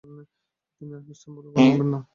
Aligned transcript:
তিনি 0.75 0.91
আর 0.95 1.01
খ্রিস্টান 1.05 1.31
বলে 1.35 1.49
গণ্য 1.53 1.69
হবেন 1.71 1.89
না। 1.93 1.99